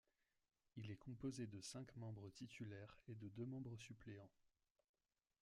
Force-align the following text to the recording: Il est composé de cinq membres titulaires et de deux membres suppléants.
Il 0.77 0.89
est 0.89 0.95
composé 0.97 1.45
de 1.45 1.61
cinq 1.61 1.95
membres 1.95 2.31
titulaires 2.31 2.97
et 3.07 3.13
de 3.13 3.27
deux 3.29 3.45
membres 3.45 3.77
suppléants. 3.77 4.31